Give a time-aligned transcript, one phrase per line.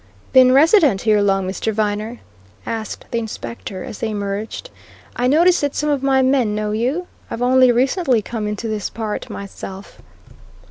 [0.33, 1.71] "Been resident here long, Mr.
[1.71, 2.21] Viner?"
[2.65, 4.71] asked the Inspector as they emerged.
[5.15, 7.05] "I noticed that some of my men knew you.
[7.29, 10.01] I've only recently come into this part myself."